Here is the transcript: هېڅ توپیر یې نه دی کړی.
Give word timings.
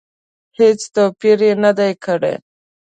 هېڅ 0.59 0.79
توپیر 0.95 1.37
یې 1.47 1.53
نه 1.63 1.71
دی 1.77 1.91
کړی. 2.03 2.33